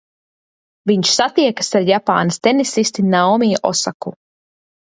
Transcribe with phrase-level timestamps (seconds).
[0.91, 4.19] Viņš satiekas ar Japānas tenisisti Naomi Osaku.